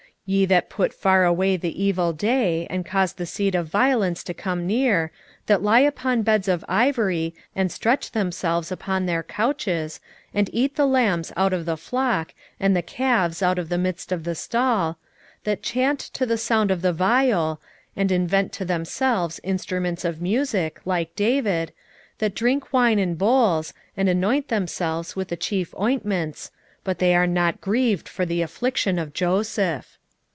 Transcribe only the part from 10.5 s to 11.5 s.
eat the lambs